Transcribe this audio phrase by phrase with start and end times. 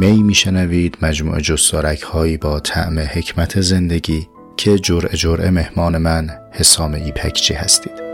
[0.00, 6.94] می میشنوید مجموعه جستارک هایی با طعم حکمت زندگی که جرعه جرعه مهمان من حسام
[6.94, 8.09] ایپکچی هستید.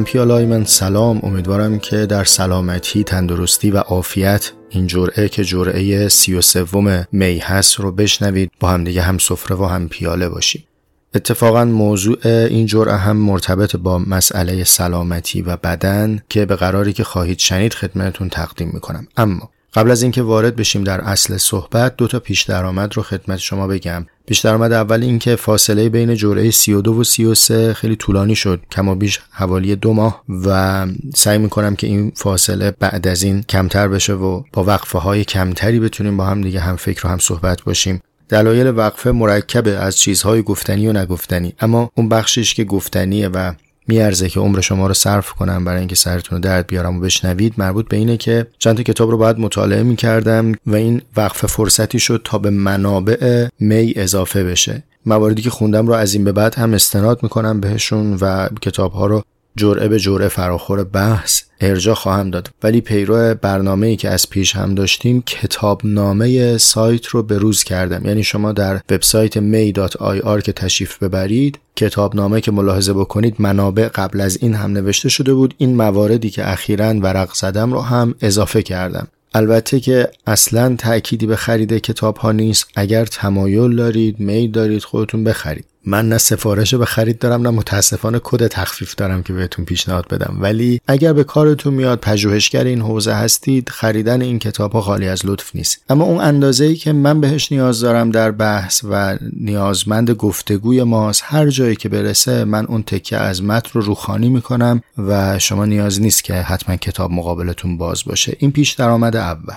[0.00, 1.20] همپیالای من سلام.
[1.22, 7.38] امیدوارم که در سلامتی تندرستی و عافیت این جرعه که جرعه سی و سوم می
[7.38, 8.50] هست رو بشنوید.
[8.60, 10.66] با همدیگه هم سفره و هم پیاله باشید
[11.14, 17.04] اتفاقا موضوع این جرعه هم مرتبط با مسئله سلامتی و بدن که به قراری که
[17.04, 19.06] خواهید شنید خدمتتون تقدیم می‌کنم.
[19.16, 23.38] اما قبل از اینکه وارد بشیم در اصل صحبت دو تا پیش درآمد رو خدمت
[23.38, 24.06] شما بگم.
[24.26, 28.60] پیش درآمد اول این که فاصله بین جرعه 32 و 33 خیلی طولانی شد.
[28.72, 33.88] کما بیش حوالی دو ماه و سعی می‌کنم که این فاصله بعد از این کمتر
[33.88, 37.62] بشه و با وقفه های کمتری بتونیم با هم دیگه هم فکر و هم صحبت
[37.62, 38.02] باشیم.
[38.28, 43.52] دلایل وقفه مرکبه از چیزهای گفتنی و نگفتنی اما اون بخشش که گفتنیه و
[43.90, 47.54] میارزه که عمر شما رو صرف کنم برای اینکه سرتون رو درد بیارم و بشنوید.
[47.58, 51.98] مربوط به اینه که چند تا کتاب رو باید مطالعه می‌کردم و این وقف فرصتی
[51.98, 54.82] شد تا به منابع می اضافه بشه.
[55.06, 59.06] مواردی که خوندم رو از این به بعد هم استناد می‌کنم بهشون و کتاب ها
[59.06, 59.22] رو
[59.56, 62.50] جرعه به جرعه فراخور بحث ارجا خواهم داد.
[62.62, 68.06] ولی پیرو برنامه ای که از پیش هم داشتیم کتابنامه سایت رو بروز کردم.
[68.06, 74.38] یعنی شما در وبسایت may.ir که تشریف ببرید کتابنامه که ملاحظه بکنید منابع قبل از
[74.42, 75.54] این هم نوشته شده بود.
[75.58, 79.08] این مواردی که اخیرا ورق زدم رو هم اضافه کردم.
[79.34, 82.66] البته که اصلا تأکیدی به خرید کتاب ها نیست.
[82.76, 85.64] اگر تمایل دارید میل دارید خودتون بخرید.
[85.90, 90.36] من نه سفارش به خرید دارم نه متاسفانه کد تخفیف دارم که بهتون پیشنهاد بدم.
[90.40, 95.26] ولی اگر به کارتون میاد پژوهشگر این حوزه هستید خریدن این کتاب ها خالی از
[95.26, 95.84] لطف نیست.
[95.88, 101.22] اما اون اندازه ای که من بهش نیاز دارم در بحث و نیازمند گفتگوی ماست
[101.24, 106.00] هر جایی که برسه من اون تکه از متن رو روخانی می‌کنم و شما نیاز
[106.00, 108.36] نیست که حتما کتاب مقابلتون باز باشه.
[108.38, 109.54] این پیش درآمد اول.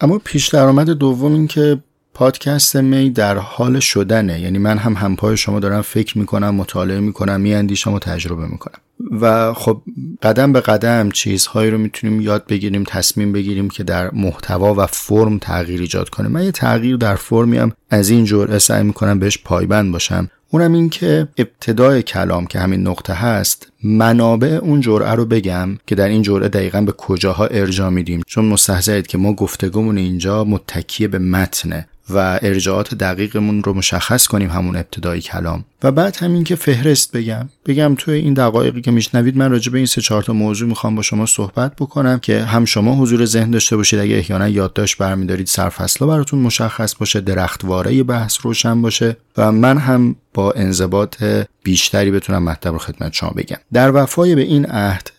[0.00, 1.78] اما پیش درآمد دوم این که
[2.16, 4.40] پادکست می در حال شدنه.
[4.40, 8.78] یعنی من هم همپای شما دارم فکر می‌کنم مطالعه می‌کنم میاندیشم و تجربه می‌کنم.
[9.20, 9.82] و خب
[10.22, 15.38] قدم به قدم چیزهایی رو می‌تونیم یاد بگیریم تصمیم بگیریم که در محتوا و فرم
[15.38, 19.38] تغییر ایجاد کنه من یه تغییر در فرمی هم از این جور سعی می‌کنم بهش
[19.44, 20.30] پایبند باشم.
[20.50, 25.94] اونم این که ابتدای کلام که همین نقطه هست منابع اون جرعه رو بگم که
[25.94, 28.22] در این جرعه دقیقا به کجاها ارجا میدیم.
[28.26, 31.88] چون مستحضرید که ما گفتگومون اینجا متکیه به متنه.
[32.10, 35.64] و ارجاعات دقیقمون رو مشخص کنیم همون ابتدای کلام.
[35.82, 37.48] و بعد همین که فهرست بگم.
[37.66, 40.94] بگم توی این دقایقی که میشنوید من راجع به این سه چهار تا موضوع می‌خوام
[40.94, 43.98] با شما صحبت بکنم که هم شما حضور ذهن داشته باشید.
[43.98, 50.16] اگه احیانا یادداشت برمیدارید سرفصلا براتون مشخص باشه درختواره بحث روشن باشه و من هم
[50.34, 51.24] با انضباط
[51.62, 53.56] بیشتری بتونم مطلب رو خدمت شما بگم.
[53.72, 55.10] در وفای به این عهد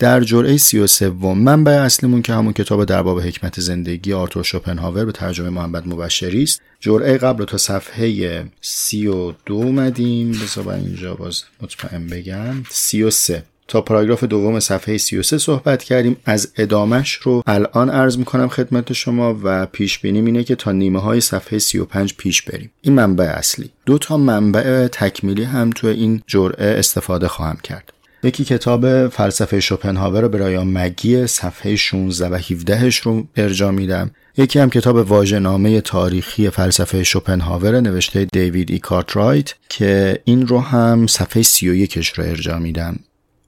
[0.00, 4.42] در جرعه سی و سوم منبع اصلیمون که همون کتاب در باب حکمت زندگی آرتور
[4.42, 6.60] شوپنهاور به ترجمه محمد مبشری است.
[6.80, 10.32] جرعه قبل تا صفحه سی و دو اومدیم.
[10.32, 12.54] بذار اینجا باز مطمئن بگم.
[12.70, 13.42] سی و سه.
[13.68, 16.16] تا پاراگراف دوم صفحه 33 صحبت کردیم.
[16.24, 21.00] از ادامش رو الان عرض می‌کنم خدمت شما و پیش بینیم اینه که تا نیمه
[21.00, 22.70] های صفحه 35 پیش بریم.
[22.82, 23.70] این منبع اصلی.
[23.86, 27.92] دو تا منبع تکمیلی هم تو این جرعه استفاده خواهم کرد.
[28.22, 34.10] یکی کتاب فلسفه شوپنهاور برایان مگی صفحه 16 و 17 رو ارجا میدم.
[34.36, 41.06] یکی هم کتاب واژه‌نامه تاریخی فلسفه شوپنهاور نوشته دیوید ای کارترایت که این رو هم
[41.06, 42.98] صفحه 31 رو ارجا میدم.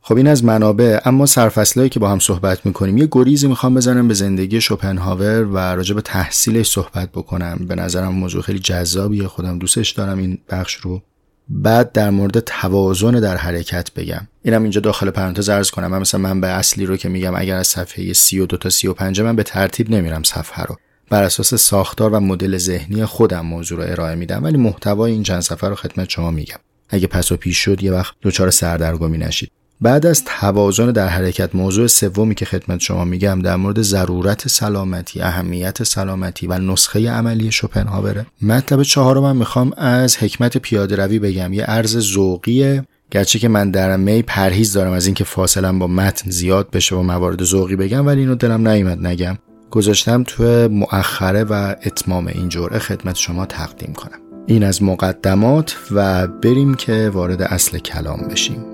[0.01, 4.09] خب این از منابع اما سرفصلایی که با هم صحبت می‌کنیم یه گریزی می‌خوام بزنم
[4.09, 7.59] به زندگی شوپنهاور و راجع به تحصیلش صحبت بکنم.
[7.69, 11.03] به نظرم موضوع خیلی جذابیه خودم دوستش دارم این بخش رو
[11.49, 14.29] بعد در مورد توازن در حرکت بگم.
[14.43, 15.87] اینم اینجا داخل پرانتز ارز کنم.
[15.87, 19.37] من مثلا من به اصلی رو که میگم اگر از صفحه 32 تا 35 من
[19.37, 20.77] به ترتیب نمیرم صفحه رو.
[21.11, 24.45] بر اساس ساختار و مدل ذهنی خودم موضوع رو ارائه میدم.
[24.45, 26.59] ولی محتوای این چند صفحه رو خدمت شما میگم.
[26.89, 29.51] اگه پس و پیش شد یه وقت دچار سردرگمی نشید.
[29.83, 35.21] بعد از توازن در حرکت موضوع سومی که خدمت شما میگم در مورد ضرورت سلامتی
[35.21, 41.53] اهمیت سلامتی و نسخه عملی شوپنهاوره مطلب چهارم من می‌خوام از حکمت پیاده روی بگم.
[41.53, 46.31] یه عرض ذوقیه گرچه که من در می پرهیز دارم از اینکه فاصله با متن
[46.31, 49.39] زیاد بشه و موارد ذوقی بگم ولی اینو دلم نیومد نگم.
[49.71, 54.19] گذاشتم تو مؤخره و اتمام این جرعه خدمت شما تقدیم کنم.
[54.47, 58.72] این از مقدمات و بریم که وارد اصل کلام بشیم.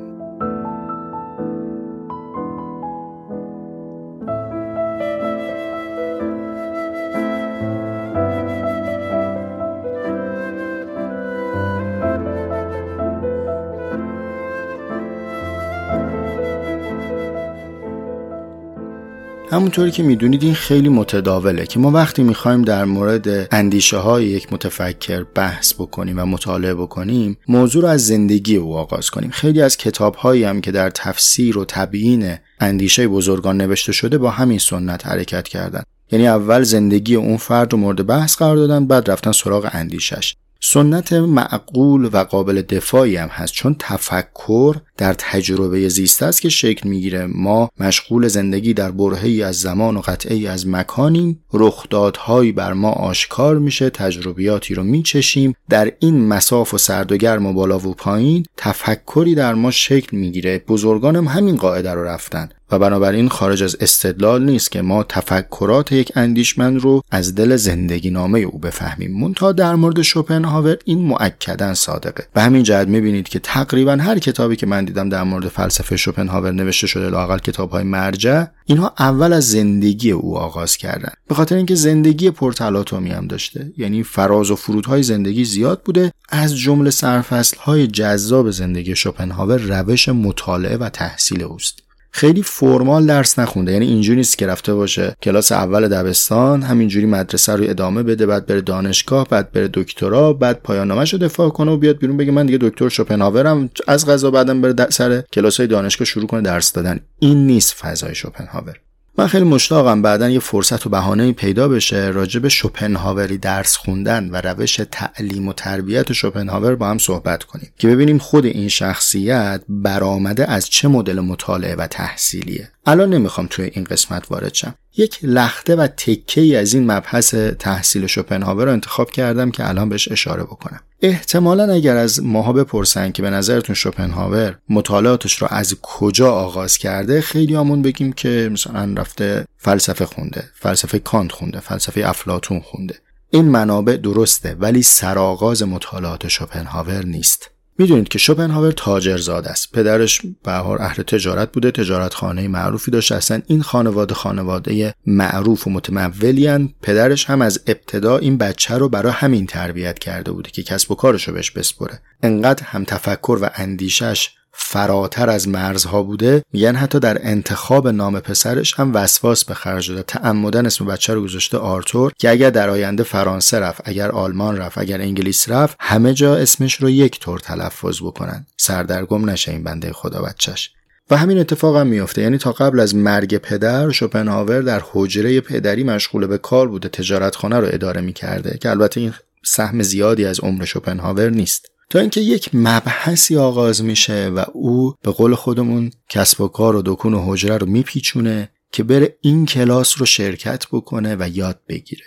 [19.51, 24.53] همونطوری که می‌دونید این خیلی متداوله که ما وقتی می‌خوایم در مورد اندیشه های یک
[24.53, 29.31] متفکر بحث بکنیم و مطالعه بکنیم موضوع رو از زندگی او آغاز کنیم.
[29.31, 34.31] خیلی از کتاب هایی هم که در تفسیر و تبیین اندیشه بزرگان نوشته شده با
[34.31, 35.83] همین سنت حرکت کردن.
[36.13, 41.13] یعنی اول زندگی اون فرد رو مورد بحث قرار دادن بعد رفتن سراغ اندیشش سنت
[41.13, 47.27] معقول و قابل دفاعی هم هست چون تفکر در تجربه زیسته است که شکل می‌گیره.
[47.27, 51.45] ما مشغول زندگی در برهی از زمان و قطعی از مکانیم.
[51.53, 55.55] رخدادهایی بر ما آشکار میشه تجربیاتی رو میچشیم.
[55.69, 60.17] در این مساف و سرد و گرم و بالا و پایین تفکری در ما شکل
[60.17, 60.65] می‌گیره.
[60.69, 62.49] بزرگانم همین قاعده رو رفتن.
[62.71, 68.11] و بنابراین خارج از استدلال نیست که ما تفکرات یک اندیشمند رو از دل زندگی
[68.11, 69.21] نامه او بفهمیم.
[69.21, 72.27] منتها در مورد شوپنهاور این معکدا صادقه.
[72.35, 76.53] به همین جهت می‌بینید که تقریبا هر کتابی که من دیدم در مورد فلسفه شوپنهاور
[76.53, 81.13] نوشته شده لاقل کتاب های مرجع اینها اول از زندگی او آغاز کردن.
[81.29, 86.57] به خاطر اینکه زندگی پرتلاطمی هم داشته یعنی فراز و فرودهای زندگی زیاد بوده از
[86.57, 91.88] جمله سرفصل های جذاب زندگی شوپنهاور روش مطالعه و تحصیل اوست.
[92.19, 93.73] خیلی فرمال درس نخونده.
[93.73, 98.47] یعنی اینجوری نیست که رفته باشه کلاس اول دبستان همینجوری مدرسه رو ادامه بده بعد
[98.47, 102.33] بره دانشگاه بعد بره دکترا بعد پایان نامش رو دفاع کنه و بیاد بیرون بگه
[102.33, 103.71] من دیگه دکتر شوپنهاورم.
[103.89, 107.01] از غذا بعدم بره سر کلاس های دانشگاه شروع کنه درس دادن.
[107.19, 108.77] این نیست فضای شوپنهاور.
[109.19, 114.31] من خیلی مشتاقم بعدا یه فرصت و بهانه پیدا بشه راجع به شوپنهاوری درس خوندن
[114.31, 119.63] و روش تعلیم و تربیت شوپنهاور با هم صحبت کنیم که ببینیم خود این شخصیت
[119.69, 122.69] برآمده از چه مدل مطالعه و تحصیلیه.
[122.87, 124.75] الان نمی‌خوام توی این قسمت وارد شم.
[124.99, 129.89] یک لخته و تکه ای از این مبحث تحصیل شوپنهاور رو انتخاب کردم که الان
[129.89, 130.81] بهش اشاره بکنم.
[131.03, 137.21] احتمالا اگر از ماها بپرسن که به نظرتون شوپنهاور مطالعاتش رو از کجا آغاز کرده
[137.21, 142.95] خیلی همون بگیم که مثلا رفته فلسفه خونده فلسفه کانت خونده فلسفه افلاتون خونده.
[143.31, 147.51] این منابع درسته ولی سرآغاز مطالعات شوپنهاور نیست.
[147.79, 149.73] می‌دونید که شوپنهاور تاجرزاد است.
[149.73, 155.71] پدرش به اهل تجارت بوده تجارت خانه معروفی داشت اصلا این خانواده خانواده معروف و
[155.71, 160.91] متمولیان پدرش هم از ابتدا این بچه رو برای همین تربیت کرده بوده که کسب
[160.91, 162.01] و کارش رو بهش بسپره.
[162.23, 168.75] انقدر هم تفکر و اندیشش فراتر از مرزها بوده میگن حتی در انتخاب نام پسرش
[168.75, 170.03] هم وسواس به خرج داده.
[170.03, 174.79] تعمدن اسم بچه رو گذاشته آرتور که اگر در آینده فرانسه رفت اگر آلمان رفت
[174.79, 178.47] اگر انگلیس رفت همه جا اسمش رو یک طور تلفظ بکنن.
[178.57, 180.71] سردرگم نشه این بنده خدا بچهش.
[181.11, 185.85] و همین اتفاق هم میفته یعنی تا قبل از مرگ پدر شوپنهاور در حجره پدری
[185.85, 189.15] مشغول به کار بوده تجارتخانه رو اداره می‌کرده که البته این
[189.45, 191.67] سهم زیادی از عمر شوپنهاور نیست.
[191.91, 196.83] تا اینکه یک مبحثی آغاز میشه و او به قول خودمون کسب و کار و
[196.85, 202.05] دکون و حجره رو میپیچونه که بره این کلاس رو شرکت بکنه و یاد بگیره.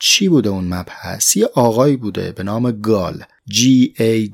[0.00, 3.60] چی بوده اون مبحث؟ یه آقایی بوده به نام گال G
[3.98, 4.28] A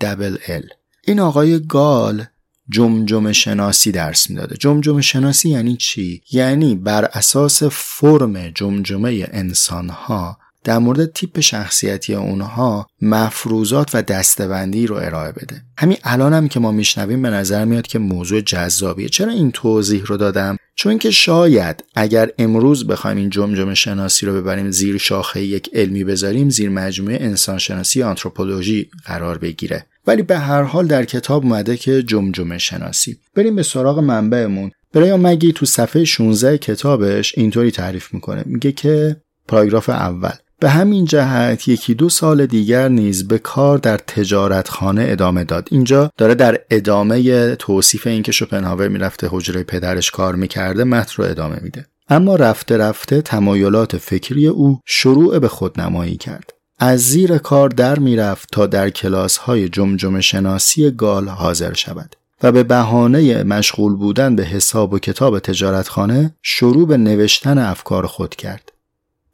[0.49, 0.65] L
[1.05, 2.25] این آقای گال
[2.69, 4.57] جمجم شناسی درس می‌داده.
[4.57, 12.87] جمجم شناسی یعنی چی؟ یعنی بر اساس فرم جمجمه انسانها در مورد تیپ شخصیتی اونها
[13.03, 15.63] مفروضات و دستبندی رو ارائه بده.
[15.79, 19.09] همین الان هم که ما میشنویم به نظر میاد که موضوع جذابیه.
[19.09, 24.35] چرا این توضیح رو دادم؟ چون که شاید اگر امروز بخوایم این جمجمه شناسی رو
[24.35, 29.87] ببریم زیر شاخه یک علمی بذاریم زیر مجموعه انسان شناسی آنتروپولوژی قرار بگیره.
[30.07, 33.19] ولی به هر حال در کتاب اومده که جمجمه شناسی.
[33.35, 34.71] بریم به سراغ منبعمون.
[34.93, 38.43] برای مگی تو صفحه 16 کتابش اینطوری تعریف می‌کنه.
[38.47, 39.17] میگه که
[39.49, 40.33] پاراگراف اول.
[40.61, 45.69] به همین جهت یکی دو سال دیگر نیز به کار در تجارتخانه ادامه داد.
[45.71, 51.59] اینجا داره در ادامه توصیف اینکه شوپنهاور می‌رفته حجره پدرش کار می‌کرده متن رو ادامه
[51.63, 51.87] میده.
[52.09, 56.53] اما رفته رفته تمایلات فکری او شروع به خودنمایی کرد.
[56.79, 62.53] از زیر کار در می‌رفت تا در کلاس های جمجم شناسی گال حاضر شود و
[62.53, 68.70] به بهانه مشغول بودن به حساب و کتاب تجارتخانه شروع به نوشتن افکار خود کرد.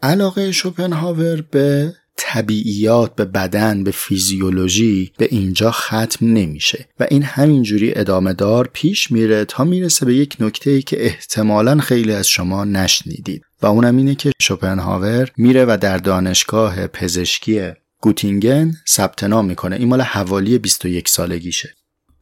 [0.06, 7.92] علاقه شوپنهاور به طبیعیات به بدن به فیزیولوژی به اینجا ختم نمیشه و این همینجوری
[7.94, 12.64] ادامه دار پیش میره تا می‌رسه به یک نکته ای که احتمالا خیلی از شما
[12.64, 17.70] نشنیدید و اونم اینه که شوپنهاور میره و در دانشگاه پزشکی
[18.00, 19.76] گوتینگن ثبت نام می‌کنه.
[19.76, 21.74] این مال حوالی 21 سالگیشه.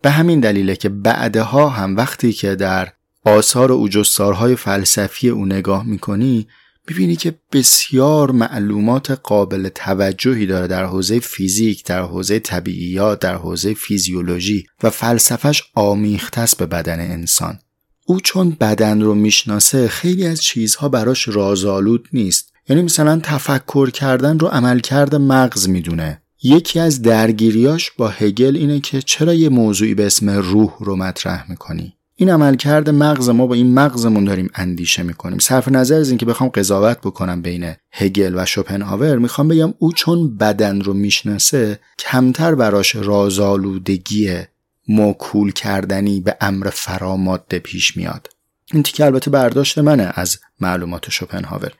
[0.03, 2.89] به همین دلیله که بعدها هم وقتی که در
[3.25, 6.47] آثار و جستارهای فلسفی او نگاه می‌کنی
[6.89, 13.75] می‌بینی که بسیار معلومات قابل توجهی داره در حوزه فیزیک در حوزه طبیعیات در حوزه
[13.75, 17.59] فیزیولوژی و فلسفش آمیخته است به بدن انسان.
[18.07, 22.53] او چون بدن رو می‌شناسه خیلی از چیزها براش رازآلود نیست.
[22.69, 26.23] یعنی مثلا تفکر کردن رو عملکرد مغز می‌دونه.
[26.43, 31.51] یکی از درگیریاش با هگل اینه که چرا یه موضوعی به اسم روح رو مطرح
[31.51, 35.39] می‌کنی؟ این عملکرد مغز ما با این مغزمون داریم اندیشه می‌کنیم.
[35.39, 40.37] صرف نظر از اینکه بخوام قضاوت بکنم بین هگل و شوپنهاور می‌خوام بگم او چون
[40.37, 44.39] بدن رو می‌شناسه کمتر براش رازآلودگی
[44.89, 48.29] موکول کردنی به امر فراماده پیش میاد.
[48.73, 51.73] این تیکه البته برداشت منه از معلومات شوپنهاور.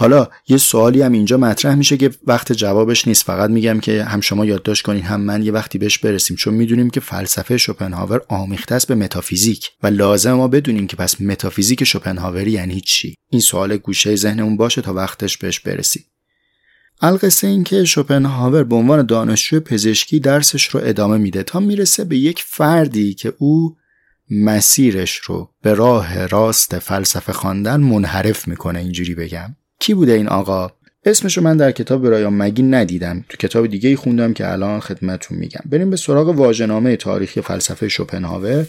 [0.00, 3.24] حالا یه سوالی هم اینجا مطرح میشه که وقت جوابش نیست.
[3.24, 6.36] فقط میگم که هم شما یادداشت کنین هم من یه وقتی بهش برسیم.
[6.36, 11.20] چون می‌دونیم که فلسفه شوپنهاور آمیخته است به متافیزیک و لازم ما بدونیم که پس
[11.20, 16.04] متافیزیک شوپنهاوری یعنی چی؟ این سوال گوشه ذهنمون باشه تا وقتش بهش برسیم.
[17.00, 22.16] القصه این که شوپنهاور به عنوان دانشجو پزشکی درسش رو ادامه میده تا می‌رسه به
[22.16, 23.76] یک فردی که او
[24.30, 28.78] مسیرش رو به راه راست فلسفه خواندن منحرف می‌کنه.
[28.78, 29.56] اینجوری بگم.
[29.80, 30.70] کی بوده این آقا؟
[31.04, 33.24] اسمشو من در کتاب برایان مگی ندیدم.
[33.28, 35.60] تو کتاب دیگه ای خوندم که الان خدمتتون میگم.
[35.66, 38.66] بریم به سراغ واژه‌نامه تاریخی فلسفه شوپنهاور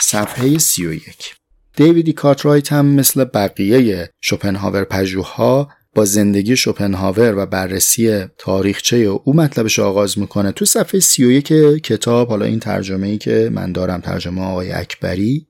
[0.00, 1.34] صفحه 31
[1.76, 9.78] دیویدی کارترایت هم مثل بقیه شوپنهاور پژوهها با زندگی شوپنهاور و بررسی تاریخچه او مطلبش
[9.78, 10.52] آغاز می‌کنه.
[10.52, 11.48] تو صفحه 31
[11.82, 15.46] کتاب حالا این ترجمه ای که من دارم ترجمه آقای اکبری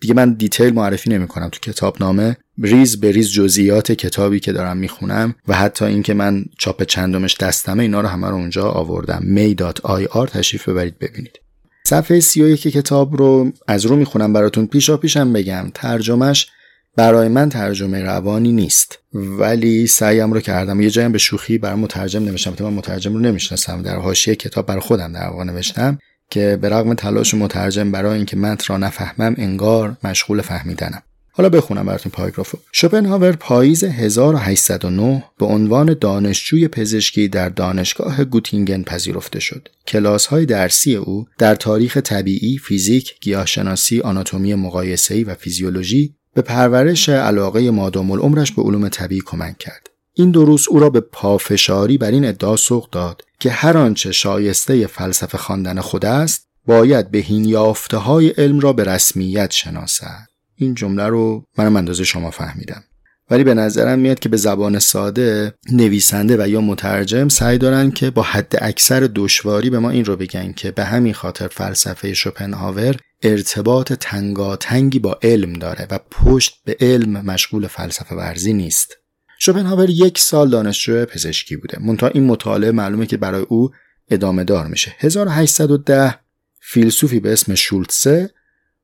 [0.00, 4.52] دیگه من detail معرفی نمی کنم تو کتاب نامه ریز به ریز جزئیات کتابی که
[4.52, 9.22] دارم می‌خونم و حتی اینکه من چاپ چندمش دستمه اینا رو همه رو اونجا آوردم.
[9.36, 11.40] may.ir تشریف ببرید ببینید.
[11.86, 14.66] صفحه 31 کتاب رو از رو می‌خونم براتون.
[14.66, 16.48] پیشا پیشم بگم ترجمهش
[16.96, 20.80] برای من ترجمه روانی نیست ولی سعیم رو کردم.
[20.80, 22.64] یه جایم به شوخی بر مترجم نوشتم.
[22.64, 23.82] من مترجم رو نمی‌شناسم.
[23.82, 25.98] در حاشیه کتاب برای خودم در نوشتم
[26.30, 31.02] که به رغم تلاش مترجم برای اینکه متن را نفهمم انگار مشغول فهمیدنم.
[31.32, 39.40] حالا بخونم براتون پاراگرافو شوپنهاور پاییز 1809 به عنوان دانشجوی پزشکی در دانشگاه گوتینگن پذیرفته
[39.40, 39.68] شد.
[39.86, 47.08] کلاس های درسی او در تاریخ طبیعی، فیزیک، گیاهشناسی، آناتومی مقایسه‌ای و فیزیولوژی به پرورش
[47.08, 49.90] علاقه مادام العمرش به علوم طبیعی کمک کرد.
[50.14, 54.86] این دروس او را به پافشاری بر این ادعا سوق داد که هر آنچه شایسته
[54.86, 60.29] فلسفه خواندن خود است باید بهین یافته های علم را به رسمیت شناسد
[60.60, 62.82] این جمله رو منم اندازه شما فهمیدم.
[63.30, 68.10] ولی به نظرم میاد که به زبان ساده نویسنده و یا مترجم سعی دارن که
[68.10, 72.96] با حد اکثر دشواری به ما این رو بگن که به همین خاطر فلسفه شوپنهاور
[73.22, 78.96] ارتباط تنگاتنگی با علم داره و پشت به علم مشغول فلسفه ورزی نیست.
[79.38, 81.78] شوپنهاور یک سال دانشجو پزشکی بوده.
[81.80, 83.70] منتها این مطالعه معلومه که برای او
[84.10, 84.94] ادامه دار میشه.
[84.98, 86.18] 1810
[86.60, 88.30] فیلسوفی به اسم شولتسه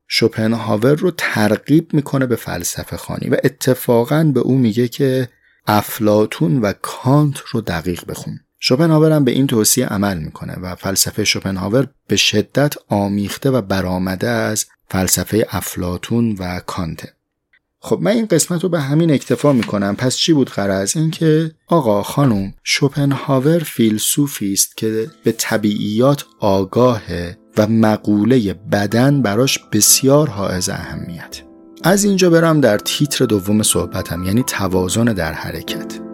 [0.07, 5.29] شوپنهاور رو ترغیب می‌کنه به فلسفه خانی و اتفاقا به او میگه که
[5.67, 8.39] افلاتون و کانت رو دقیق بخون.
[8.59, 14.27] شوپنهاور هم به این توصیه عمل می‌کنه و فلسفه شوپنهاور به شدت آمیخته و برآمده
[14.29, 17.13] از فلسفه افلاتون و کانته
[17.79, 19.95] خب من این قسمت رو به همین اکتفا می‌کنم.
[19.95, 27.37] پس چی بود قرض این که آقا خانم شوپنهاور فیلسوفی است که به طبیعیات آگاهه
[27.57, 31.41] و مقوله بدن براش بسیار حائز اهمیت.
[31.83, 36.06] از اینجا برم در تیتر دوم صحبتم یعنی توازن در حرکت.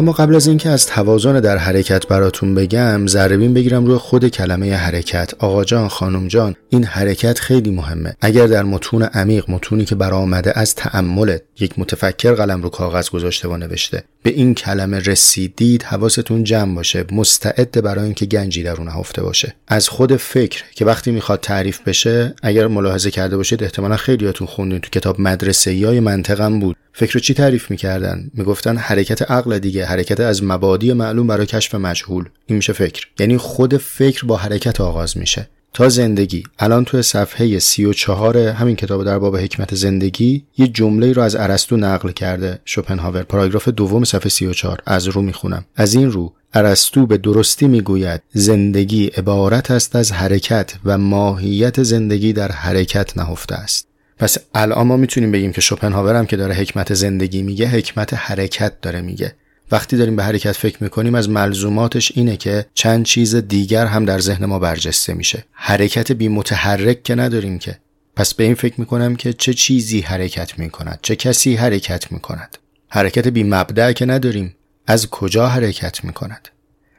[0.00, 4.74] اما قبل از اینکه از توازن در حرکت براتون بگم ذربین بگیرم روی خود کلمه
[4.74, 5.34] حرکت.
[5.38, 8.16] آقا جان خانم جان این حرکت خیلی مهمه.
[8.20, 13.48] اگر در متون عمیق متونی که برآمده از تأمل یک متفکر قلم رو کاغذ گذاشته
[13.48, 17.04] و نوشته به این کلمه رسیدید حواستون جمع باشه.
[17.12, 19.54] مستعد برای اینکه گنجی در اون باشه.
[19.68, 24.78] از خود فکر که وقتی می‌خواد تعریف بشه اگر ملاحظه کرده باشید احتمالا خیلیاتون خوندین
[24.78, 26.76] تو کتاب مدرسه های منطقم بود.
[26.92, 32.28] فکر چی تعریف می‌کردن؟ می‌گفتن حرکت عقل دیگه حرکت از مبادی معلوم برای کشف مجهول.
[32.46, 33.06] این میشه فکر.
[33.18, 35.48] یعنی خود فکر با حرکت آغاز میشه.
[35.72, 36.42] تا زندگی.
[36.58, 41.76] الان تو صفحه 34 همین کتاب در باب حکمت زندگی یه جمله رو از ارسطو
[41.76, 43.22] نقل کرده شوپنهاور.
[43.22, 45.64] پاراگراف دوم صفحه 34 از رو می‌خونم.
[45.76, 52.32] از این رو ارسطو به درستی می‌گوید زندگی عبارت است از حرکت و ماهیت زندگی
[52.32, 53.89] در حرکت نهفته است.
[54.20, 58.80] پس الان ما می‌تونیم بگیم که شوپنهاور هم که داره حکمت زندگی میگه حکمت حرکت
[58.80, 59.34] داره میگه.
[59.72, 64.18] وقتی داریم به حرکت فکر می‌کنیم از ملزوماتش اینه که چند چیز دیگر هم در
[64.18, 65.44] ذهن ما برجسته میشه.
[65.52, 67.78] حرکت بی متحرک که نداریم که.
[68.16, 72.58] پس به این فکر می‌کنم که چه چیزی حرکت می‌کند؟ چه کسی حرکت می‌کند؟
[72.88, 76.48] حرکت بی مبدع که نداریم از کجا حرکت می‌کند؟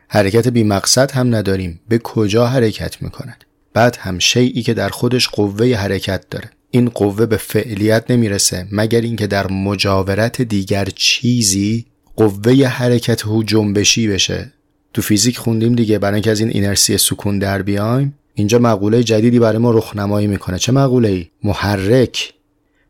[0.08, 5.28] حرکت بی مقصد هم نداریم به کجا حرکت می‌کند؟ بعد هم شیعی که در خودش
[5.28, 6.50] قوه حرکت داره.
[6.72, 11.86] این قوه به فعلیت نمی‌رسه مگر اینکه در مجاورت دیگر چیزی
[12.16, 14.54] قوه حرکت هو جنبشی بشه.
[14.94, 18.18] تو فیزیک خوندیم دیگه برای اینکه از این اینرسی سکون در بیایم.
[18.34, 20.60] اینجا مقوله جدیدی برای ما رخنمایی می‌کنه.
[20.60, 22.34] چه مقوله ای محرک.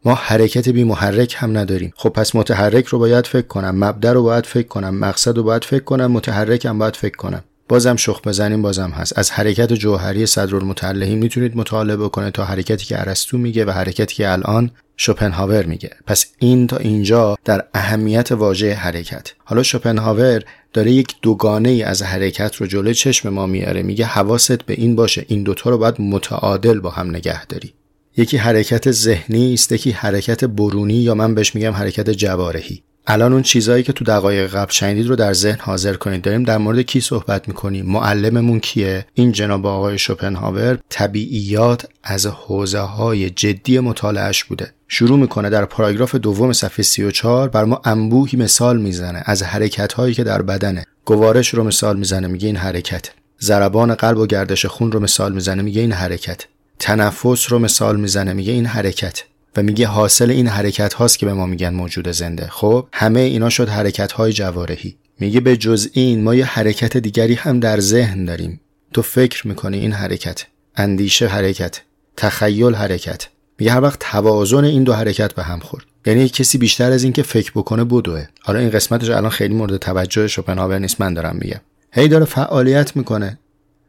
[0.05, 1.93] ما حرکت بی محرک هم نداریم.
[1.95, 5.63] خب پس متحرک رو باید فکر کنم مبدا رو باید فکر کنم مقصد رو باید
[5.63, 7.43] فکر کنم متحرک هم باید فکر کنم.
[7.71, 9.19] بازم شخ بزنیم بازم هست.
[9.19, 14.31] از حرکت جوهری صدرالمتعلهین می‌تونید مطالعه بکنه تا حرکتی که ارسطو میگه و حرکتی که
[14.31, 15.89] الان شوپنهاور میگه.
[16.07, 19.33] پس این تا اینجا در اهمیت واژه حرکت.
[19.45, 20.41] حالا شوپنهاور
[20.73, 23.83] داره یک دوگانه ای از حرکت رو جلوی چشم ما میاره.
[23.83, 27.73] میگه حواست به این باشه این دوتا رو باید متعادل با هم نگه داری.
[28.17, 32.83] یکی حرکت ذهنی است یکی حرکت برونی یا من بهش میگم حرکت جوارحی.
[33.07, 36.21] الان اون چیزهایی که تو دقایق قبل شنیدید رو در ذهن حاضر کنید.
[36.21, 42.79] داریم در مورد کی صحبت می‌کنیم؟ معلممون کیه؟ این جناب آقای شوپنهاور طبیعیات از حوزه
[42.79, 44.71] های جدی مطالعهش بوده.
[44.87, 50.13] شروع می‌کنه در پاراگراف دوم صفحه 34 بر ما انبوهی مثال می‌زنه از حرکت هایی
[50.13, 50.85] که در بدنه.
[51.05, 53.09] گوارش رو مثال می‌زنه میگه این حرکت.
[53.41, 56.45] ضربان قلب و گردش خون رو مثال می‌زنه میگه این حرکت.
[56.79, 59.23] تنفس رو مثال می‌زنه میگه این حرکت.
[59.57, 62.47] و میگه حاصل این حرکت هاست که به ما میگن موجود زنده.
[62.47, 64.95] خب همه اینا شد حرکت های جوارحی.
[65.19, 68.61] میگه به جز این ما یه حرکت دیگری هم در ذهن داریم.
[68.93, 71.81] تو فکر می‌کنی این حرکت اندیشه حرکت
[72.17, 73.27] تخیل حرکت.
[73.59, 75.85] میگه هر وقت توازن این دو حرکت به هم خورد.
[76.05, 78.25] یعنی کسی بیشتر از این که فکر بکنه بدوه.
[78.41, 81.61] حالا این قسمتش الان خیلی مورد توجه شوپنهاور نیست من دارم میگم.
[81.91, 83.39] هی داره فعالیت می‌کنه.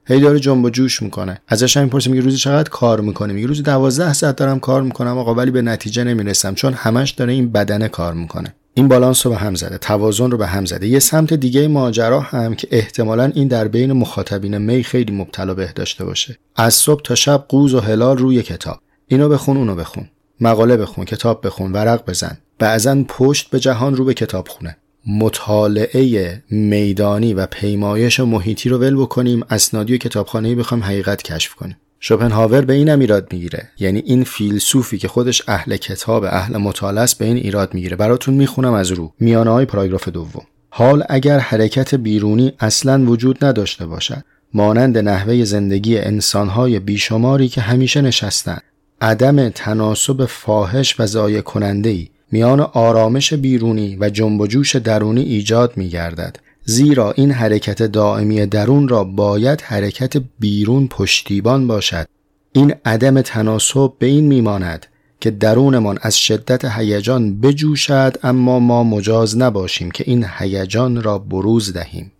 [0.06, 1.40] هی داره جنب و جوش می‌کنه.
[1.48, 5.18] ازش هم می‌پرسه میگه روزی چقدر کار می‌کنه میگه روزی 12 ساعت دارم کار می‌کنم
[5.18, 8.54] آقا ولی به نتیجه نمی‌رسم چون همش داره این بدنه کار می‌کنه.
[8.74, 10.86] این بالانس رو به هم زده توازن رو به هم زده.
[10.86, 15.72] یه سمت دیگه ماجرا هم که احتمالا این در بین مخاطبین می خیلی مبتلا به
[15.74, 16.38] داشته باشه.
[16.56, 18.78] از صبح تا شب قوز و هلال روی کتاب.
[19.08, 20.08] اینو بخون اونو بخون.
[20.40, 22.38] مقاله بخون کتاب بخون ورق بزن.
[22.58, 24.76] بعضا پشت به جهان رو به کتاب خونه.
[25.06, 29.44] مطالعه میدانی و پیمایش محیطی رو ول بکنیم.
[29.50, 31.76] اسنادی و کتابخانه‌ای بخوایم حقیقت کشف کنیم.
[32.00, 33.68] شوپنهاور به این هم ایراد می‌گیره.
[33.78, 37.96] یعنی این فیلسوفی که خودش اهل کتاب اهل مطالعه است به این ایراد می‌گیره.
[37.96, 39.12] براتون می‌خونم از رو.
[39.20, 40.46] میانه های پاراگراف دوم.
[40.70, 48.00] حال اگر حرکت بیرونی اصلا وجود نداشته باشد مانند نحوه زندگی انسانهای بیشماری که همیشه
[48.00, 48.58] نشستن
[49.00, 55.22] عدم تناسب فاحش و ضایع کننده ای میان آرامش بیرونی و جنب و جوش درونی
[55.22, 62.06] ایجاد می گردد زیرا این حرکت دائمی درون را باید حرکت بیرون پشتیبان باشد.
[62.52, 64.86] این عدم تناسب به این میماند
[65.20, 71.72] که درونمان از شدت هیجان بجوشد اما ما مجاز نباشیم که این هیجان را بروز
[71.72, 72.12] دهیم.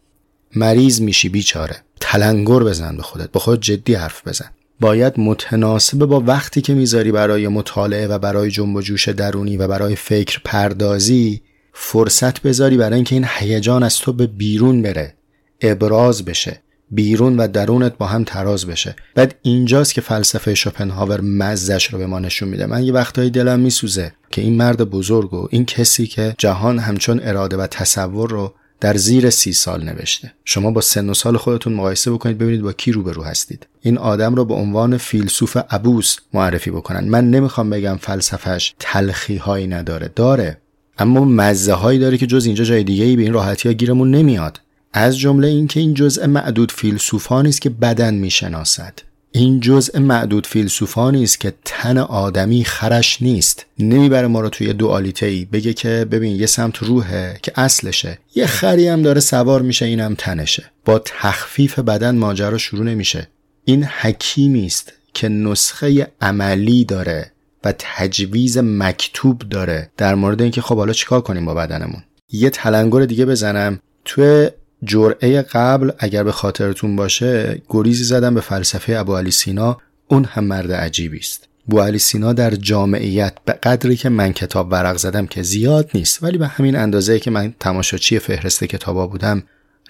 [0.56, 1.76] مریض میشی بیچاره.
[2.00, 3.32] تلنگر بزن به خودت.
[3.32, 4.50] به خود جدی حرف بزن.
[4.82, 9.68] باید متناسب با وقتی که می‌ذاری برای مطالعه و برای جنب و جوش درونی و
[9.68, 11.42] برای فکر پردازی
[11.72, 15.14] فرصت بذاری برای اینکه این هیجان از تو به بیرون بره
[15.60, 18.96] ابراز بشه بیرون و درونت با هم تراز بشه.
[19.14, 22.66] بعد اینجاست که فلسفه شوپنهاور مزش رو به ما نشون میده.
[22.66, 27.20] من یه وقتایی دلم میسوزه که این مرد بزرگ و این کسی که جهان همچون
[27.22, 30.32] اراده و تصور رو در زیر سی سال نوشته.
[30.44, 33.66] شما با سن و سال خودتون مقایسه بکنید ببینید با کی روبرو هستید.
[33.80, 37.08] این آدم رو به عنوان فیلسوف ابوس معرفی بکنن.
[37.08, 40.10] من نمی‌خوام بگم فلسفهش تلخی هایی نداره.
[40.16, 40.58] داره.
[40.98, 44.10] اما مزه هایی داره که جز اینجا جای دیگه ای به این راحتی ها گیرمون
[44.10, 44.60] نمیاد.
[44.92, 48.98] از جمله اینکه این جزء معدود فیلسوفانی است که بدن می‌شناسد.
[49.34, 53.66] این جزء معدود فیلسوفانی است که تن آدمی خرش نیست.
[53.78, 58.18] نمی‌بره ما رو توی دوالیته ای بگه که ببین یه سمت روحه که اصلشه.
[58.34, 60.64] یه خری هم داره سوار میشه اینم تنشه.
[60.84, 63.28] با تخفیف بدن ماجرا شروع نمیشه.
[63.64, 67.32] این حکیمی است که نسخه عملی داره
[67.64, 72.02] و تجویز مکتوب داره در مورد اینکه خب حالا چیکار کنیم با بدنمون.
[72.32, 73.80] یه تلنگر دیگه بزنم.
[74.04, 74.50] توی
[74.84, 79.78] جرعه قبل اگر به خاطرتون باشه گریزی زدم به فلسفه ابو علی سینا.
[80.08, 81.48] اون هم مرد عجیبی است.
[81.68, 86.22] ابو علی سینا در جامعیت به قدری که من کتاب ورق زدم که زیاد نیست
[86.22, 89.42] ولی به همین اندازه که من تماشاچی فهرست کتابا بودم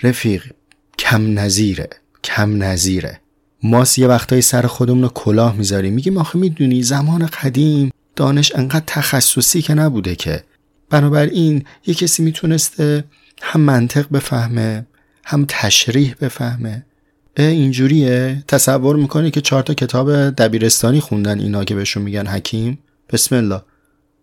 [0.03, 0.45] رفیق
[0.99, 1.89] کم نظیره
[2.25, 3.21] کم نظیره.
[3.63, 5.95] ما یه وقتایی سر خودمون رو کلاه می‌ذاریم.
[5.95, 10.45] میگیم آخه می‌دونی زمان قدیم دانش انقدر تخصصی که نبوده که.
[10.91, 13.05] بنابراین یه کسی می‌تونسته
[13.43, 14.87] هم منطق بفهمه
[15.25, 16.85] هم تشریح بفهمه.
[17.37, 18.45] اینجوریه.
[18.49, 22.79] تصور می‌کنی که چهار تا کتاب دبیرستانی خوندن اینا که بهشون میگن حکیم؟
[23.11, 23.63] بسم الله.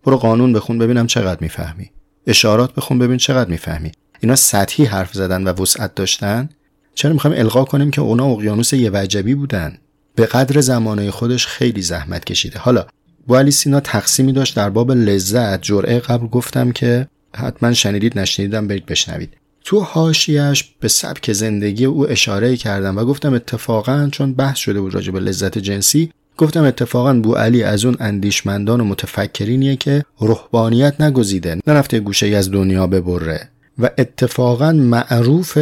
[0.04, 1.90] برو قانون بخون ببینم چقدر می‌فهمی.
[2.26, 3.92] اشارات بخون ببین چقدر می‌فهمی.
[4.20, 6.48] اینا سطحی حرف زدن و وسعت داشتن.
[6.94, 9.78] چرا می‌خوایم القا کنیم که اونا اقیانوس یه وجبی بودن؟
[10.14, 12.58] به قدر زمانه خودش خیلی زحمت کشیده.
[12.58, 12.86] حالا
[13.26, 15.62] بو علی سینا تقسیمی داشت در باب لذت.
[15.62, 19.36] جرعه قبل گفتم که حتما شنیدید نشنیدم برید بشنوید.
[19.64, 24.94] تو حاشیهش به سبک زندگی او اشاره کردم و گفتم اتفاقا چون بحث شده بود
[24.94, 31.00] راجع به لذت جنسی گفتم اتفاقا بو علی از اون اندیشمندان و متفکرینیه که روحانیت
[31.00, 35.58] نگزیده نرفته گوشه ای از دنیا ببره و اتفاقا معروف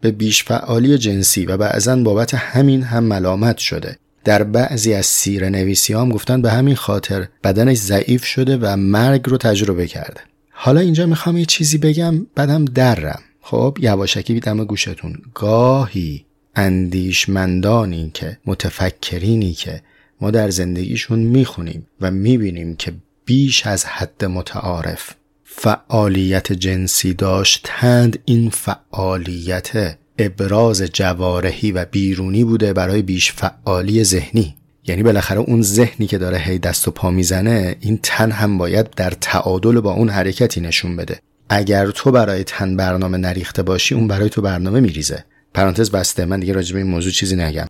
[0.00, 3.96] به بیش فعالی جنسی و بعضا بابت همین هم ملامت شده.
[4.24, 9.28] در بعضی از سیر نویسی هم گفتن به همین خاطر بدنش ضعیف شده و مرگ
[9.28, 10.20] رو تجربه کرده.
[10.52, 13.20] حالا اینجا می‌خوام یه چیزی بگم بعدم درم.
[13.40, 15.22] خب یواشکی بیدم گوشتون.
[15.34, 19.82] گاهی اندیشمندانی که متفکرینی که
[20.20, 22.92] ما در زندگیشون می‌خونیم و می‌بینیم که
[23.24, 33.02] بیش از حد متعارف فعالیت جنسی داشتند این فعالیت ابراز جوارحی و بیرونی بوده برای
[33.02, 34.54] بیش فعالی ذهنی.
[34.86, 38.90] یعنی بالاخره اون ذهنی که داره هی دست و پا می‌زنه این تن هم باید
[38.90, 41.18] در تعادل با اون حرکتی نشون بده.
[41.48, 45.24] اگر تو برای تن برنامه نریخته باشی اون برای تو برنامه میریزه.
[45.54, 47.66] پرانتز بسته من دیگه راجع به این موضوع چیزی نگم.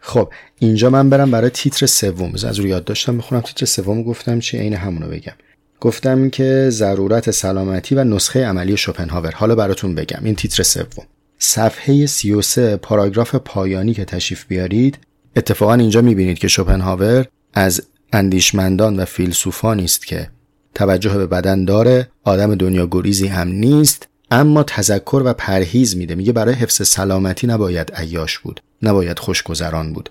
[0.00, 2.32] خب اینجا من برم برای تیتر سوم.
[2.34, 5.32] از رو یاد داشتم می‌خونم تیتر سوم گفتم چی عین همونو بگم.
[5.80, 9.30] گفتم که ضرورت سلامتی و نسخه عملی شوپنهاور.
[9.30, 10.20] حالا براتون بگم.
[10.24, 11.06] این تیتر سوم.
[11.38, 14.98] صفحه 33 پاراگراف پایانی که تشریف بیارید.
[15.36, 20.30] اتفاقا اینجا می‌بینید که شوپنهاور از اندیشمندان و فیلسوفانی است که
[20.74, 22.08] توجه به بدن داره.
[22.24, 26.14] آدم دنیا گریزی هم نیست اما تذکر و پرهیز میده.
[26.14, 30.10] میگه برای حفظ سلامتی نباید عیاش بود نباید خوشگذران بود.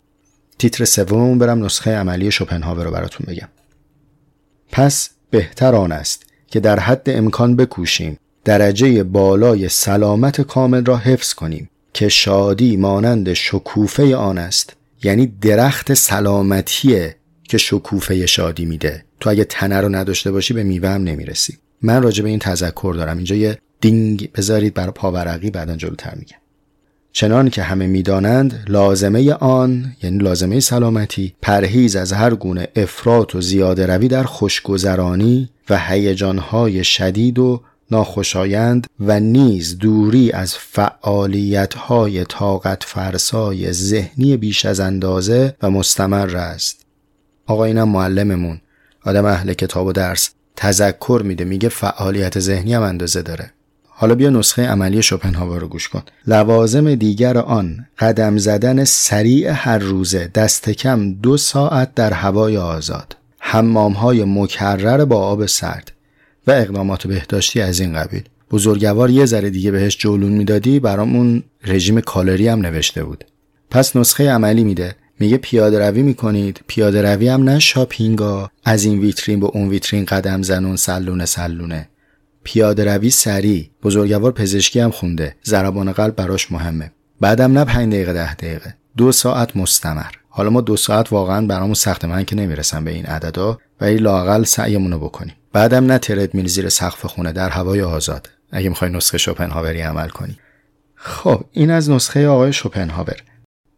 [0.59, 3.47] تیتر سوممون برم نسخه عملی شوپنهاور رو براتون بگم.
[4.71, 11.33] پس بهتر آن است که در حد امکان بکوشیم درجه بالای سلامت کامل را حفظ
[11.33, 14.73] کنیم که شادی مانند شکوفه آن است.
[15.05, 19.05] یعنی درخت سلامتیه که شکوفه شادی میده.
[19.19, 21.57] تو اگه تنه رو نداشته باشی به میوه هم نمی‌رسی.
[21.81, 23.17] من راجع به این تذکر دارم.
[23.17, 26.37] اینجا یه دینگ بذارید برای پاورقی بعدا جلوتر میگم.
[27.11, 33.41] چنان که همه می‌دانند لازمه آن یعنی لازمه سلامتی پرهیز از هر گونه افراط و
[33.41, 42.83] زیاده روی در خوشگذرانی و هیجانهای شدید و ناخوشایند و نیز دوری از فعالیتهای طاقت
[42.83, 46.85] فرسای ذهنی بیش از اندازه و مستمر است.
[47.45, 48.61] آقا اینم معلممون
[49.05, 53.51] آدم اهل کتاب و درس تذکر میده میگه فعالیت ذهنی هم اندازه داره.
[53.87, 56.03] حالا بیا نسخه عملی شوپنهاور رو گوش کن.
[56.27, 63.17] لوازم دیگر آن قدم زدن سریع هر روزه دست کم دو ساعت در هوای آزاد.
[63.39, 65.91] حمام های مکرر با آب سرد.
[66.47, 68.23] و اقدامات بهداشتی از این قبیل.
[68.51, 73.23] بزرگوار یه ذره دیگه بهش جولون می‌دادی برامون رژیم کالری هم نوشته بود.
[73.69, 74.95] پس نسخه عملی میده.
[75.19, 76.61] میگه پیاده روی می‌کنید.
[76.67, 78.51] پیاده روی هم نه شاپینگا.
[78.63, 81.89] از این ویترین به اون ویترین قدم زنون سلونه سلونه.
[82.43, 83.69] پیاده روی سریع.
[83.83, 85.35] بزرگوار پزشکی هم خونده.
[85.45, 86.91] ضربان قلب براش مهمه.
[87.21, 88.75] بعدم نه 5 دقیقه ده دقیقه.
[88.97, 90.11] دو ساعت مستمر.
[90.29, 93.57] حالا ما دو ساعت واقعا برامون سخت من که نمی‌رسم به این عددا.
[93.81, 95.33] ولی لاقل سعیمون رو بکنیم.
[95.55, 98.29] بعدم نه ترد زیر سقف خونه در هوای آزاد.
[98.51, 100.37] اگه می‌خوای نسخه شوپنهاوری عمل کنی.
[100.95, 103.15] خب این از نسخه آقای شوپنهاور.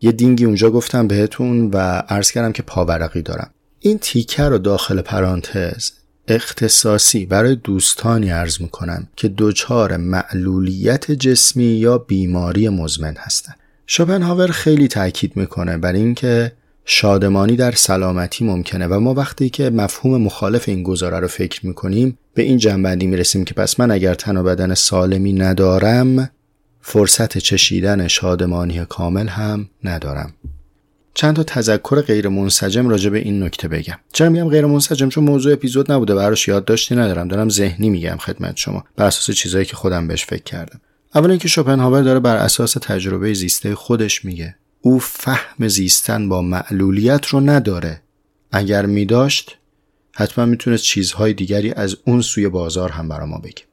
[0.02, 1.78] یه دینگی اونجا گفتم بهتون و
[2.10, 3.50] عرض کردم که پاورقی دارم.
[3.80, 5.92] این تیکه رو داخل پرانتز
[6.28, 13.58] اختصاصی برای دوستانی عرض می‌کنم که دچار معلولیت جسمی یا بیماری مزمن هستند.
[13.88, 16.52] شوپنهاور خیلی تاکید می‌کنه بر اینکه
[16.90, 22.18] شادمانی در سلامتی ممکنه و ما وقتی که مفهوم مخالف این گزاره رو فکر می‌کنیم
[22.34, 26.30] به این جنبندی می‌رسیم که پس من اگر تن و بدن سالمی ندارم
[26.82, 30.34] فرصت چشیدن شادمانی کامل هم ندارم.
[31.14, 33.98] چند تا تذکر غیر منسجم راجع به این نکته بگم.
[34.14, 37.28] چرا میگم غیر منسجم چون موضوع اپیزود نبوده براش یادداشتی ندارم.
[37.28, 38.84] دارم ذهنی میگم خدمت شما.
[38.96, 40.82] بر اساس چیزایی که خودم بهش فکر کردم.
[41.16, 44.56] اول اینکه شوپنهاور داره بر اساس تجربه زیسته خودش میگه.
[44.88, 48.02] او فهم زیستن با معلولیت رو نداره.
[48.52, 49.58] اگر میداشت
[50.16, 53.64] حتما می‌تونست چیزهای دیگری از اون سوی بازار هم برا ما بگه.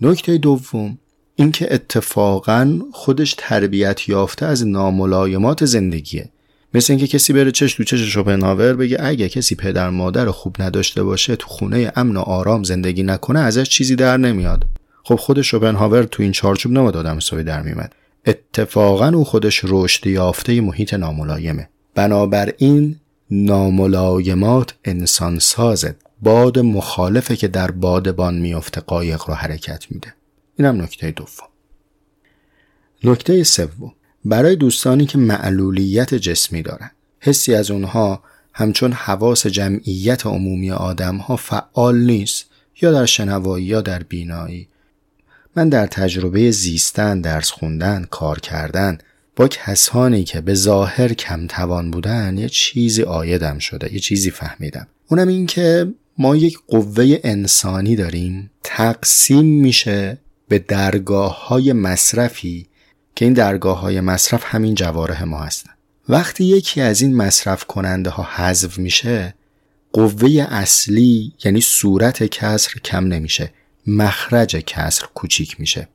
[0.00, 0.98] نکته دوم
[1.36, 6.28] اینکه اتفاقا خودش تربیت یافته از ناملایمات زندگیه.
[6.74, 11.02] مثل اینکه کسی بره چش تو چش شوپنهاور بگه اگه کسی پدر مادر خوب نداشته
[11.02, 14.64] باشه تو خونه امن و آرام زندگی نکنه ازش چیزی در نمیاد.
[15.04, 17.92] خب خود شوپنهاور تو این چارچوب نباید آدم حسابی در میومد
[18.26, 21.68] اتفاقا او خودش رشد یافته محیط ناملایمه.
[21.94, 22.96] بنابراین
[23.30, 30.14] ناملایمات انسان سازه باد مخالفه که در بادبان میفته قایق رو حرکت میده.
[30.58, 31.48] اینم نکته دوم.
[33.04, 33.92] نکته سوم.
[34.24, 41.36] برای دوستانی که معلولیت جسمی دارن حسی از اونها همچون حواس جمعیت عمومی آدم ها
[41.36, 42.46] فعال نیست
[42.82, 44.68] یا در شنوایی یا در بینایی.
[45.56, 48.98] من در تجربه زیستن، درس خوندن، کار کردن
[49.36, 54.86] با کسانی که به ظاهر کم توان بودن یه چیزی آیدم شده یه چیزی فهمیدم.
[55.08, 58.50] اونم این که ما یک قوه انسانی داریم.
[58.64, 62.66] تقسیم میشه به درگاه های مصرفی
[63.14, 65.70] که این درگاه های مصرف همین جواره ما هستن.
[66.08, 69.34] وقتی یکی از این مصرف کننده ها حذف میشه
[69.92, 73.50] قوه اصلی یعنی صورت کسر کم نمیشه.
[73.86, 75.88] مخرج کسر کوچیک میشه.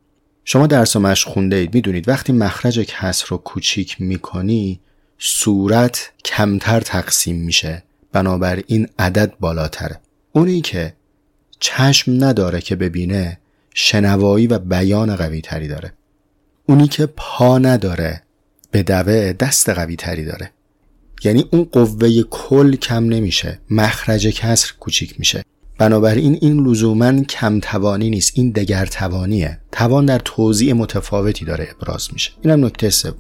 [0.46, 1.74] شما درس و مشق خونده اید.
[1.76, 4.80] می‌دونید وقتی مخرج کسر رو کوچیک می‌کنی
[5.18, 7.84] صورت کمتر تقسیم میشه.
[8.12, 10.00] بنابراین عدد بالاتره.
[10.32, 10.94] اونی که
[11.60, 13.40] چشم نداره که ببینه
[13.74, 15.94] شنوایی و بیان قوی تری داره.
[16.66, 18.22] اونی که پا نداره
[18.72, 20.52] به دوه دست قوی تری داره.
[21.24, 23.60] یعنی اون قوه کل کم نمیشه.
[23.70, 25.44] مخرج کسر کوچیک میشه.
[25.80, 32.08] بنابراین این لزوما کم توانی نیست این دگر توانیه توان در توضیع متفاوتی داره ابراز
[32.14, 32.32] میشه.
[32.42, 33.14] اینم نکته سوم.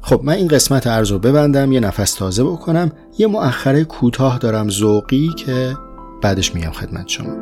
[0.00, 2.92] خب من این قسمت ارز رو ببندم یه نفس تازه بکنم.
[3.18, 5.76] یه مؤخره کوتاه دارم ذوقی که
[6.22, 7.36] بعدش میام خدمت شما.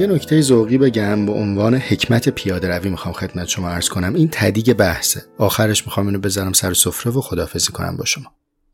[0.00, 4.14] یه نکته ذوقی بگم به عنوان حکمت پیاده روی می‌خوام خدمت شما عرض کنم.
[4.14, 5.22] این تدیگ بحثه.
[5.38, 8.24] آخرش می‌خوام اینو بذارم سر سفره و خدافزی کنم با شما.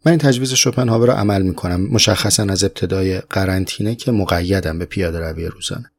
[0.07, 5.19] من این تجویز شوپنهاور رو عمل می‌کنم مشخصا از ابتدای قرنطینه که مقیدم به پیاده
[5.19, 5.91] روی روزانه.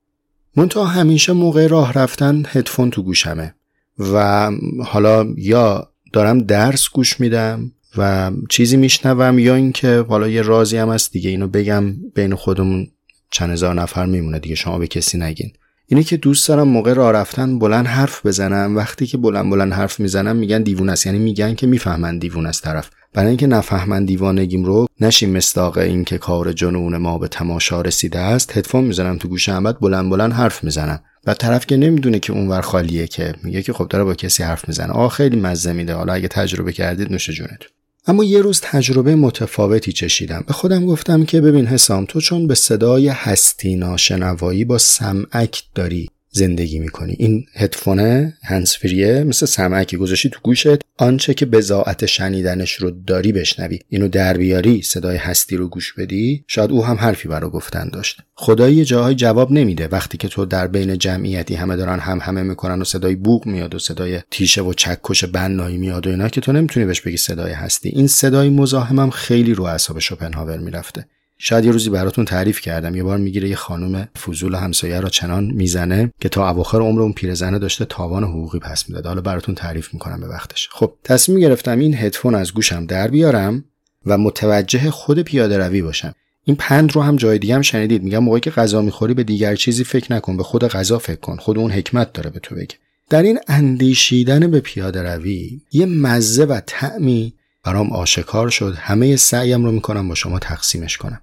[0.55, 3.55] منتها همیشه موقع راه رفتن هدفون تو گوشمه
[3.99, 4.51] و
[4.85, 10.89] حالا یا دارم درس گوش میدم و چیزی میشنوم یا اینکه حالا یه رازی هم
[10.89, 12.87] هست دیگه اینو بگم بین خودمون
[13.35, 15.51] چند هزار نفر میمونه دیگه شما به کسی نگین.
[15.87, 18.75] اینه که دوست دارم موقع راه رفتن بلند حرف بزنم.
[18.77, 21.05] وقتی که بلند بلند حرف می‌زنم میگن دیوون است.
[21.05, 22.89] یعنی میگن که می‌فهمن دیوون است طرف.
[23.13, 28.19] برای اینکه نفهمن دیوانگیم رو نشیم مستاق این که کار جنون ما به تماشا رسیده
[28.19, 28.57] است.
[28.57, 30.99] هدفون می‌زنم تو گوش بعد بلند بلند حرف می‌زنم.
[31.27, 34.67] و طرف که نمی‌دونه که اونور خالیه که میگه که خب داره با کسی حرف
[34.67, 34.93] می‌زنه.
[34.93, 35.93] آ خیلی مزه میده.
[35.93, 37.69] حالا اگه تجربه کردید نوش جونتون
[38.07, 40.43] اما یه روز تجربه متفاوتی چشیدم.
[40.47, 46.07] به خودم گفتم که ببین حسام تو چون به صدای هستی ناشنوایی با سمعک داری
[46.35, 47.15] زندگی می‌کنی.
[47.19, 50.81] این هدفونه هنسفریه مثل سمعکی گذاشتی تو گوشت.
[50.97, 53.79] آنچه که بزاعت شنیدنش رو داری بشنوی.
[53.89, 56.43] اینو در بیاری صدای هستی رو گوش بدی.
[56.47, 58.21] شاید او هم حرفی برا گفتن داشت.
[58.35, 59.87] خدایی یه جاهای جواب نمیده.
[59.87, 63.75] وقتی که تو در بین جمعیتی همه دارن هم همه می‌کنن و صدای بوق میاد
[63.75, 67.53] و صدای تیشه و چکش بنایی میاد و اینا که تو نمی‌تونی بهش بگی صدای
[67.53, 67.89] هستی.
[67.89, 71.05] این صدای مزاحمم خیلی رو اعصاب شوپنهاور می‌رفته.
[71.37, 72.95] شاید یه روزی براتون تعریف کردم.
[72.95, 77.13] یه بار می‌گیره یه خانم فضول همسایه رو چنان می‌زنه که تا اواخر عمر اون
[77.13, 80.69] پیرزنه داشته تاوان حقوقی پس می‌داد حالا براتون تعریف می‌کنم به وقتش.
[80.71, 83.65] خب تصمیم گرفتم این هدفون از گوشم در بیارم
[84.05, 86.15] و متوجه خود پیاده روی باشم.
[86.43, 88.03] این پند رو هم جای دیگه هم شنیدید.
[88.03, 90.37] میگم موقعی که غذا می‌خوری به دیگر چیزی فکر نکن.
[90.37, 91.37] به خود غذا فکر کن.
[91.37, 92.75] خود اون حکمت داره به تو بگه.
[93.09, 98.75] در این اندیشیدن به پیاده روی یه مزه و طعمی برام آشکار شد.
[98.77, 101.21] همه سعیم رو می‌کنم با شما تقسیمش کنم.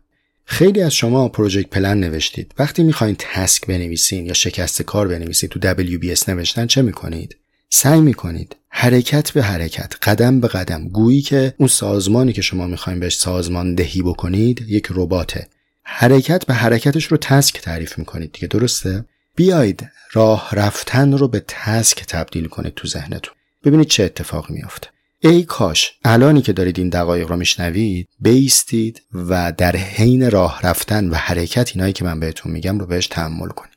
[0.52, 2.54] خیلی از شما پروژکت پلن نوشتید.
[2.58, 7.36] وقتی می‌خواین تسک بنویسین یا شکست کار بنویسید تو WBS نوشتن چه می‌کنید؟
[7.70, 13.00] سعی می‌کنید حرکت به حرکت قدم به قدم گویی که اون سازمانی که شما می‌خواین
[13.00, 15.48] بهش سازمان دهی بکنید یک رباته.
[15.82, 18.32] حرکت به حرکتش رو تسک تعریف می‌کنید.
[18.32, 19.04] دیگه درسته؟
[19.36, 23.34] بیایید راه رفتن رو به تسک تبدیل کنید تو ذهنتون.
[23.64, 24.88] ببینید چه اتفاقی میافته.
[25.24, 31.08] ای کاش الانی که دارید این دقایق رو میشنوید بیستید و در حین راه رفتن
[31.08, 33.72] و حرکت اینایی که من بهتون میگم رو بهش تحمل کنید.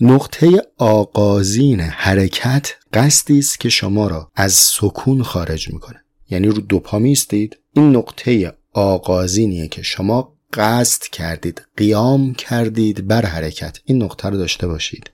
[0.00, 6.04] نقطه آغازین حرکت قصدی است که شما را از سکون خارج می‌کنه.
[6.30, 13.26] یعنی رو دو پا میستید این نقطه آغازینیه که شما قصد کردید قیام کردید بر
[13.26, 13.78] حرکت.
[13.84, 15.10] این نقطه رو داشته باشید.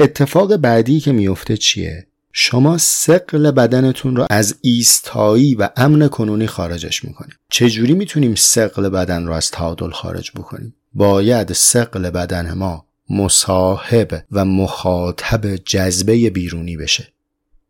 [0.00, 7.04] اتفاق بعدی که میفته چیه؟ شما سقل بدنتون رو از ایستایی و امن کنونی خارجش
[7.04, 14.22] می‌کنیم چجوری می‌تونیم سقل بدن رو از تعادل خارج بکنیم؟ باید سقل بدن ما مصاحب
[14.32, 17.08] و مخاطب جذبه بیرونی بشه.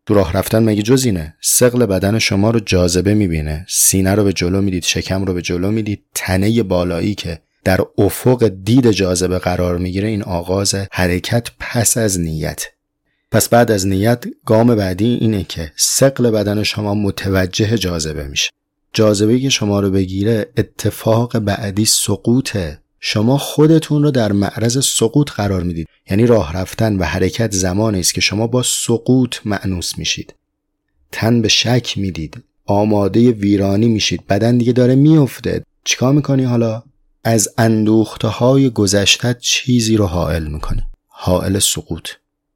[0.05, 3.65] تو راه رفتن مگه جز اینه؟ سقل بدن شما رو جاذبه می‌بینه.
[3.69, 6.03] سینه رو به جلو می‌دید شکم رو به جلو می‌دید.
[6.15, 12.65] تنه بالایی که در افق دید جاذبه قرار می‌گیره این آغاز حرکت پس از نیت.
[13.31, 18.49] پس بعد از نیت گام بعدی اینه که سقل بدن شما متوجه جاذبه میشه.
[18.93, 22.81] جاذبه که شما رو بگیره اتفاق بعدی سقوطه.
[22.99, 25.87] شما خودتون رو در معرض سقوط قرار می‌دید.
[26.09, 30.33] یعنی راه رفتن و حرکت زمانی است که شما با سقوط معنوس میشید.
[31.11, 32.43] تن به شک می‌دید.
[32.65, 34.27] آماده ویرانی میشید.
[34.27, 36.83] بدن دیگه داره میفته چیکار می‌کنی حالا؟
[37.23, 40.81] از اندوخته های گذشته چیزی رو حائل می‌کنی.
[41.07, 42.09] حائل سقوط.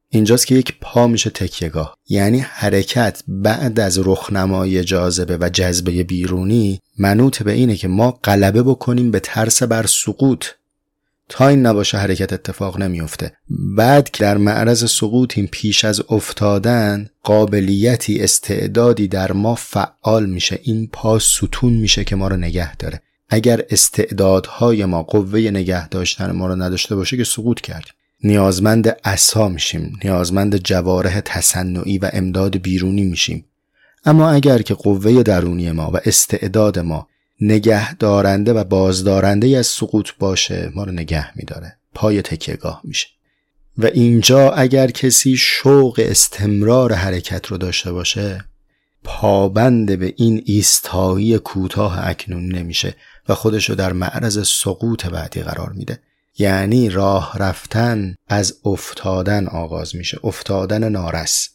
[0.08, 1.96] اینجاست که یک پا میشه تکیهگاه.
[2.08, 8.62] یعنی حرکت بعد از رخنمای جاذبه و جذبه بیرونی منوط به اینه که ما غلبه
[8.62, 10.44] بکنیم به ترس بر سقوط.
[11.28, 13.32] تا این نباشه حرکت اتفاق نمیفته.
[13.76, 20.60] بعد که در معرض سقوطیم پیش از افتادن قابلیتی استعدادی در ما فعال میشه.
[20.62, 23.02] این پا ستون میشه که ما رو نگه داره.
[23.28, 27.92] اگر استعدادهای ما قوه نگه داشتن ما رو نداشته باشه که سقوط کردیم
[28.24, 33.44] نیازمند اسا میشیم نیازمند جواره تصنعی و امداد بیرونی میشیم.
[34.04, 37.08] اما اگر که قوه درونی ما و استعداد ما
[37.40, 41.76] نگه دارنده و بازدارنده از سقوط باشه ما رو نگه میداره.
[41.94, 43.06] پای تکیهگاه میشه.
[43.78, 48.44] و اینجا اگر کسی شوق استمرار حرکت رو داشته باشه
[49.04, 52.94] پابند به این ایستایی کوتاه اکنون نمیشه
[53.28, 55.98] و خودشو در معرض سقوط بعدی قرار میده.
[56.38, 60.18] یعنی راه رفتن از افتادن آغاز میشه.
[60.24, 61.48] افتادن نارس.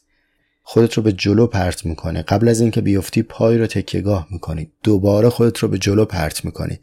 [0.62, 2.22] خودت رو به جلو پرت می‌کنی.
[2.22, 4.72] قبل از اینکه بیفتی پای رو تکیهگاه می‌کنی.
[4.82, 6.80] دوباره خودت رو به جلو پرت می‌کنی.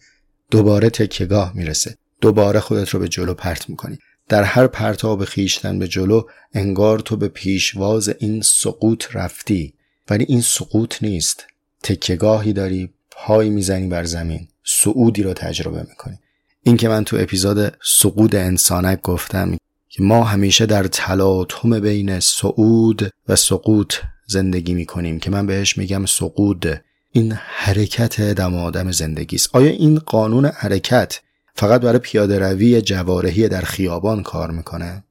[0.52, 1.98] دوباره تکیهگاه می‌رسه.
[2.22, 3.98] دوباره خودت رو به جلو پرت می‌کنی.
[4.30, 6.22] در هر پرتاب خیشتن به جلو
[6.54, 9.74] انگار تو به پیشواز این سقوط رفتی.
[10.10, 11.46] ولی این سقوط نیست.
[11.84, 14.48] تکیهگاهی داری پای می‌زنی بر زمین.
[14.66, 16.20] سعودی رو تجربه می‌کنی.
[16.64, 19.58] این که من تو اپیزود سقود انسانک گفتم
[19.90, 23.94] که ما همیشه در تلاطم بین سعود و سقوط
[24.28, 30.00] زندگی می‌کنیم که من بهش میگم سقود این حرکت دم آدم زندگی است آیا این
[30.00, 31.22] قانون حرکت
[31.56, 35.04] فقط برای پیاده روی جوارحی در خیابان کار می‌کنه؟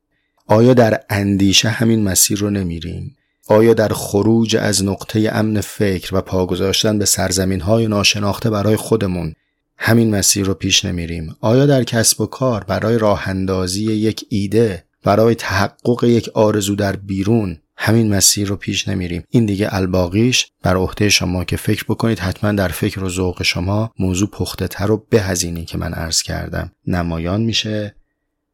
[0.46, 3.16] آیا در اندیشه همین مسیر رو نمیریم؟
[3.48, 8.76] آیا در خروج از نقطه امن فکر و پا گذاشتن به سرزمین های ناشناخته برای
[8.76, 9.34] خودمون
[9.78, 11.36] همین مسیر رو پیش نمیریم.
[11.40, 16.96] آیا در کسب و کار برای راه اندازی یک ایده برای تحقق یک آرزو در
[16.96, 22.18] بیرون همین مسیر رو پیش نمیریم؟ این دیگه الباقیش بر عهده شما که فکر بکنید
[22.18, 26.72] حتما در فکر و ذوق شما موضوع پخته تر و بهزینی که من عرض کردم
[26.86, 27.94] نمایان میشه.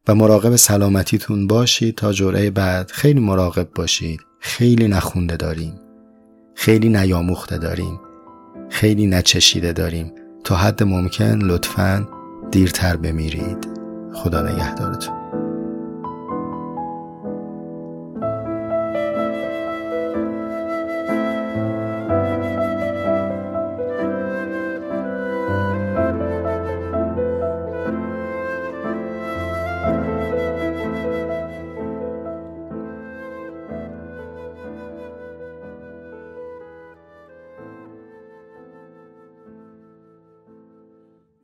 [0.07, 1.95] و مراقب سلامتیتون باشید.
[1.95, 4.19] تا جرعه بعد خیلی مراقب باشید.
[4.39, 5.79] خیلی نخونده داریم.
[6.55, 7.99] خیلی نیاموخته داریم.
[8.69, 10.11] خیلی نچشیده داریم.
[10.45, 12.07] تا حد ممکن لطفا
[12.51, 13.67] دیرتر بمیرید.
[14.13, 15.24] خدا نگهدارتون.